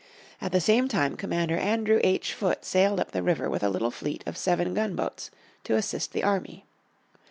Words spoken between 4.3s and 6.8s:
seven gunboats to assist the army.